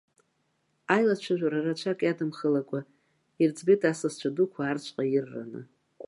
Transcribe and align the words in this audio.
Аилацәажәара 0.95 1.65
рацәак 1.65 1.99
иадымхалакәа, 2.03 2.79
ирыӡбеит 3.41 3.81
асасцәа 3.89 4.35
дуқәа 4.35 4.59
аарцәҟа 4.63 5.03
ирраны. 5.05 5.61